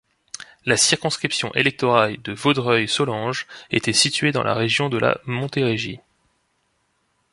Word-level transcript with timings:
La 0.65 0.77
circonscription 0.77 1.53
électorale 1.53 2.19
de 2.23 2.33
Vaudreuil-Soulanges 2.33 3.45
était 3.69 3.93
située 3.93 4.31
dans 4.31 4.41
la 4.41 4.55
région 4.55 4.89
de 4.89 4.97
la 4.97 5.19
Montérégie. 5.27 5.99